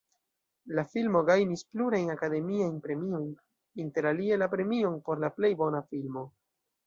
[0.77, 3.27] La filmo gajnis plurajn Akademiajn Premiojn,
[3.85, 6.27] interalie la premion por la plej bona filmo.